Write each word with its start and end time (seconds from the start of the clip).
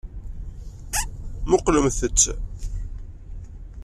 Muqqlemt-tt. 1.49 2.23